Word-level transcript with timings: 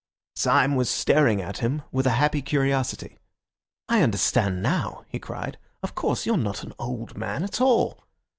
Syme 0.35 0.73
was 0.75 0.89
staring 0.89 1.43
at 1.43 1.59
him 1.59 1.83
with 1.91 2.07
a 2.07 2.17
happy 2.17 2.41
curiosity. 2.41 3.19
"I 3.87 4.01
understand 4.01 4.63
now," 4.63 5.05
he 5.07 5.19
cried; 5.19 5.59
"of 5.83 5.93
course, 5.93 6.25
you're 6.25 6.37
not 6.37 6.63
an 6.63 6.73
old 6.79 7.15
man 7.15 7.43
at 7.43 7.61
all." 7.61 8.03